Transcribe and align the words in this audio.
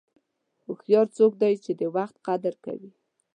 هوښیار 0.63 1.07
څوک 1.17 1.31
دی 1.41 1.53
چې 1.63 1.71
د 1.79 1.81
وخت 1.95 2.15
قدر 2.27 2.53
کوي. 2.65 2.91